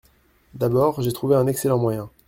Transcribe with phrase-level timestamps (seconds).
[0.55, 2.09] D’abord, j’ai trouvé un excellent moyen…